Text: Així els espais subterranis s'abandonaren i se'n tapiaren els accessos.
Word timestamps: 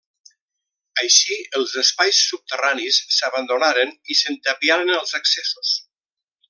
Així 1.01 1.37
els 1.59 1.75
espais 1.81 2.23
subterranis 2.31 2.99
s'abandonaren 3.19 3.95
i 4.15 4.21
se'n 4.23 4.43
tapiaren 4.49 4.95
els 4.99 5.19
accessos. 5.23 5.81